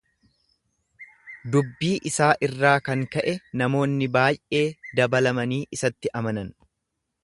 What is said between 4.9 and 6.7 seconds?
dabalanii isatti amanan.